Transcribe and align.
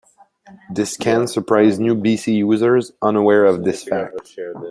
This 0.73 0.97
can 0.97 1.27
surprise 1.27 1.79
new 1.79 1.93
bc 1.93 2.25
users 2.33 2.91
unaware 3.03 3.45
of 3.45 3.63
this 3.65 3.83
fact. 3.83 4.35